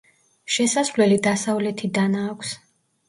[0.53, 2.59] შესასვლელი დასავლეთიდანა აქვს.